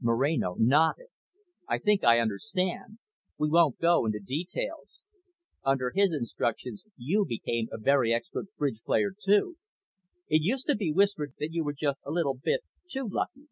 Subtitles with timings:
[0.00, 1.06] Moreno nodded.
[1.68, 2.98] "I think I understand.
[3.38, 5.00] We won't go into details.
[5.62, 9.54] Under his instructions, you became a very expert bridge player too.
[10.28, 13.46] It used to be whispered that you were just a little bit too lucky."